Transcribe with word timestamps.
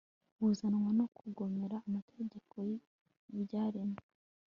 buzanwa 0.39 0.89
no 0.99 1.05
kugomera 1.17 1.75
amategeko 1.87 2.55
yibyaremwe 3.29 4.01